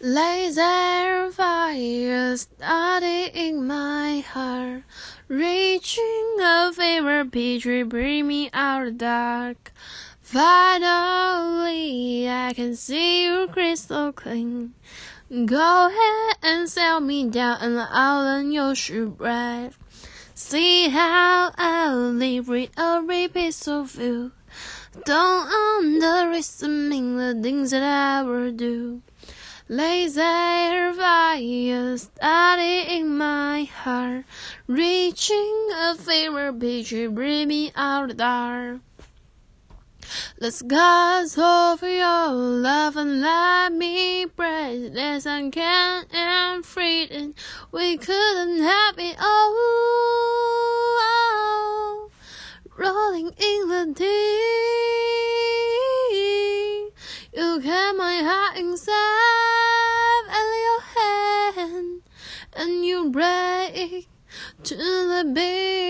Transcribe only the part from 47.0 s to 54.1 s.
and we couldn't have it all. Rolling in the deep,